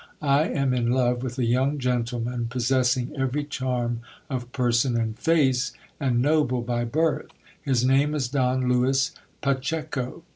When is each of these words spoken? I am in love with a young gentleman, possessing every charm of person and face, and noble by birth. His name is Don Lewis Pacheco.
I 0.23 0.45
am 0.47 0.73
in 0.73 0.89
love 0.89 1.21
with 1.21 1.37
a 1.37 1.45
young 1.45 1.77
gentleman, 1.77 2.47
possessing 2.47 3.11
every 3.15 3.43
charm 3.43 3.99
of 4.31 4.51
person 4.51 4.97
and 4.99 5.15
face, 5.19 5.73
and 5.99 6.23
noble 6.23 6.63
by 6.63 6.85
birth. 6.85 7.27
His 7.61 7.85
name 7.85 8.15
is 8.15 8.27
Don 8.27 8.67
Lewis 8.67 9.11
Pacheco. 9.41 10.23